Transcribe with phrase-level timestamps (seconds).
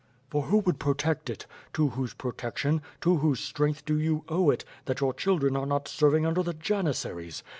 [0.31, 1.45] For who would protect it?
[1.73, 5.87] To whose protection, to whose strength do you owe it, that your children are not
[5.87, 7.43] serving under the janissaries?